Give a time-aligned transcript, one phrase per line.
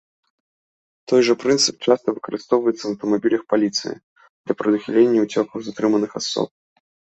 [1.11, 3.95] Той жа прынцып часта выкарыстоўваецца ў аўтамабілях паліцыі
[4.43, 6.49] для прадухілення ўцёкаў затрыманых асоб.